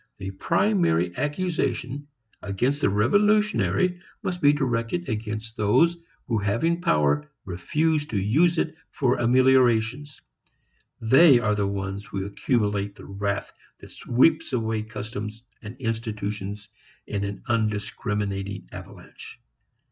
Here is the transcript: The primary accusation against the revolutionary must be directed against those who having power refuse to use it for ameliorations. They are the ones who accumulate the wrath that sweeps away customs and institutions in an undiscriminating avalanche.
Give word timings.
The 0.17 0.31
primary 0.31 1.15
accusation 1.15 2.07
against 2.41 2.81
the 2.81 2.89
revolutionary 2.89 3.99
must 4.23 4.41
be 4.41 4.51
directed 4.51 5.07
against 5.07 5.55
those 5.57 5.95
who 6.25 6.39
having 6.39 6.81
power 6.81 7.29
refuse 7.45 8.07
to 8.07 8.17
use 8.17 8.57
it 8.57 8.75
for 8.89 9.19
ameliorations. 9.19 10.19
They 10.99 11.37
are 11.39 11.53
the 11.53 11.67
ones 11.67 12.03
who 12.03 12.25
accumulate 12.25 12.95
the 12.95 13.05
wrath 13.05 13.53
that 13.79 13.91
sweeps 13.91 14.53
away 14.53 14.81
customs 14.81 15.43
and 15.61 15.77
institutions 15.77 16.69
in 17.05 17.23
an 17.23 17.43
undiscriminating 17.47 18.69
avalanche. 18.71 19.39